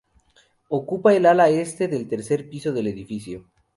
[0.69, 3.45] Ocupa el ala este del tercer piso del edificio.